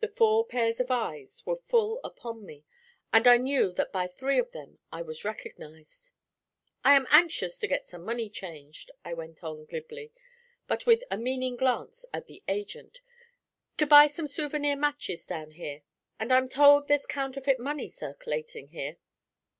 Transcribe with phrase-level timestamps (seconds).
[0.00, 2.64] The four pairs of eyes were full upon me,
[3.12, 6.10] and I knew that by three of them I was recognised.
[6.84, 10.10] 'I am anxious to get some money changed,' I went on glibly,
[10.66, 13.02] but with a meaning glance at the 'agent,'
[13.76, 15.82] 'to buy some souvenir matches down here,
[16.18, 18.96] and I'm told there's counterfeit money circulating here.'